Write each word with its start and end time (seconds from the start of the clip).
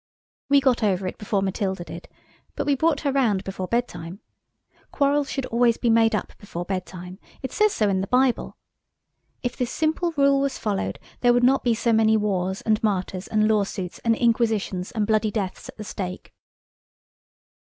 We 0.49 0.61
got 0.61 0.81
over 0.81 1.05
it 1.05 1.19
before 1.19 1.43
Matilda 1.43 1.83
did, 1.83 2.07
but 2.55 2.65
we 2.65 2.73
brought 2.73 3.01
her 3.01 3.11
round 3.11 3.43
before 3.43 3.67
bedtime. 3.67 4.19
Quarrels 4.91 5.29
should 5.29 5.45
always 5.45 5.77
be 5.77 5.91
made 5.91 6.15
up 6.15 6.35
before 6.39 6.65
bedtime. 6.65 7.19
It 7.43 7.51
says 7.51 7.71
so 7.71 7.87
in 7.87 8.01
the 8.01 8.07
Bible. 8.07 8.57
If 9.43 9.55
this 9.55 9.69
simple 9.69 10.11
rule 10.17 10.39
was 10.41 10.57
followed 10.57 10.97
there 11.19 11.33
would 11.33 11.43
not 11.43 11.63
be 11.63 11.75
so 11.75 11.93
many 11.93 12.17
wars 12.17 12.61
and 12.61 12.81
martyrs 12.81 13.27
and 13.27 13.47
law 13.47 13.63
suits 13.63 13.99
and 13.99 14.15
inquisitions 14.15 14.89
and 14.91 15.05
bloody 15.05 15.29
deaths 15.29 15.69
at 15.69 15.77
the 15.77 15.83
stake. 15.83 16.33